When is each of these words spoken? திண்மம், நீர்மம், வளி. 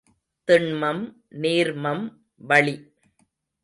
திண்மம், 0.47 1.03
நீர்மம், 1.35 2.05
வளி. 2.41 2.75